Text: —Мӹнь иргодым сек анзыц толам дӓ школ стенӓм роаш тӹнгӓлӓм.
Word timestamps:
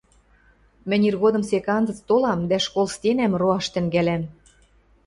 —Мӹнь 0.89 1.05
иргодым 1.09 1.43
сек 1.49 1.65
анзыц 1.75 1.99
толам 2.07 2.39
дӓ 2.49 2.57
школ 2.65 2.87
стенӓм 2.95 3.33
роаш 3.41 3.65
тӹнгӓлӓм. 3.73 4.23